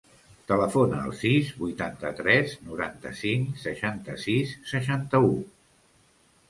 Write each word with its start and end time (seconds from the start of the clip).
Telefona 0.51 1.01
al 1.07 1.11
sis, 1.19 1.51
vuitanta-tres, 1.59 2.57
noranta-cinc, 2.71 3.53
seixanta-sis, 3.67 4.59
seixanta-u. 4.75 5.35